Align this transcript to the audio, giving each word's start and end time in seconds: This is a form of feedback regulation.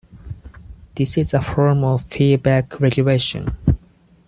This 0.95 1.15
is 1.15 1.31
a 1.31 1.43
form 1.43 1.83
of 1.83 2.01
feedback 2.01 2.79
regulation. 2.79 3.55